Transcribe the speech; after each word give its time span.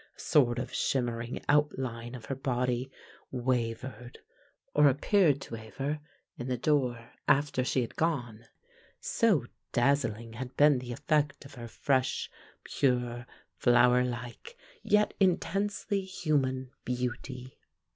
A 0.17 0.19
sort 0.19 0.57
of 0.57 0.73
shimmering 0.73 1.41
outline 1.47 2.15
of 2.15 2.25
her 2.25 2.33
body 2.35 2.89
wavered 3.29 4.17
or 4.73 4.87
appeared 4.87 5.39
to 5.41 5.53
waver 5.53 5.99
in 6.39 6.47
the 6.47 6.57
door 6.57 7.11
after 7.27 7.63
she 7.63 7.81
had 7.81 7.95
gone, 7.97 8.45
so 8.99 9.45
dazzling 9.73 10.33
had 10.33 10.57
been 10.57 10.79
the 10.79 10.91
effect 10.91 11.45
of 11.45 11.53
her 11.53 11.67
fresh, 11.67 12.31
pure, 12.63 13.27
flower 13.53 14.03
like, 14.03 14.57
yet 14.81 15.13
intensely 15.19 16.01
human, 16.03 16.71
beauty. 16.83 17.59